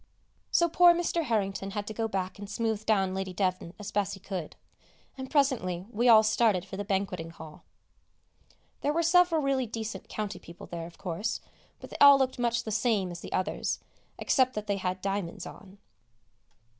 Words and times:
So 0.49 0.67
poor 0.67 0.95
Mr. 0.95 1.25
Harrington 1.25 1.69
had 1.77 1.85
to 1.85 1.93
go 1.93 2.07
back 2.07 2.39
and 2.39 2.49
smooth 2.49 2.87
down 2.87 3.13
Lady 3.13 3.33
Devnant 3.35 3.75
as 3.77 3.91
best 3.91 4.15
he 4.15 4.19
could; 4.19 4.55
and 5.15 5.29
presently 5.29 5.85
we 5.91 6.09
all 6.09 6.23
started 6.23 6.65
for 6.65 6.75
the 6.75 6.83
banqueting 6.83 7.29
hall. 7.29 7.63
There 8.79 8.93
were 8.93 9.03
several 9.03 9.43
really 9.43 9.67
decent 9.67 10.09
county 10.09 10.39
people 10.39 10.65
there, 10.65 10.87
of 10.87 10.97
course, 10.97 11.39
but 11.79 11.91
they 11.91 11.97
all 12.01 12.17
looked 12.17 12.39
much 12.39 12.63
the 12.63 12.71
same 12.71 13.11
as 13.11 13.19
the 13.19 13.31
others, 13.31 13.77
except 14.17 14.55
that 14.55 14.65
they 14.65 14.77
had 14.77 15.01
diamonds 15.03 15.45
on. 15.45 15.77